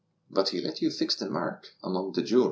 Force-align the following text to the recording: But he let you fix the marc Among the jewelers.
But 0.31 0.49
he 0.49 0.61
let 0.61 0.81
you 0.81 0.89
fix 0.89 1.13
the 1.13 1.29
marc 1.29 1.75
Among 1.83 2.13
the 2.13 2.23
jewelers. 2.23 2.39